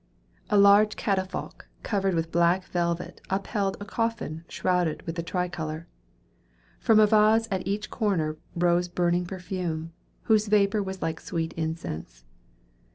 A 0.49 0.57
large 0.57 0.95
catafalque 0.95 1.67
covered 1.83 2.15
with 2.15 2.31
black 2.31 2.63
velvet 2.63 3.21
upheld 3.29 3.77
a 3.79 3.85
coffin 3.85 4.43
shrouded 4.49 5.03
with 5.03 5.13
the 5.13 5.21
tricolor. 5.21 5.85
From 6.79 6.99
a 6.99 7.05
vase 7.05 7.47
at 7.51 7.67
each 7.67 7.91
corner 7.91 8.37
rose 8.55 8.87
burning 8.87 9.27
perfume, 9.27 9.93
whose 10.23 10.47
vapor 10.47 10.81
was 10.81 11.03
like 11.03 11.19
sweet 11.21 11.53
incense. 11.53 12.25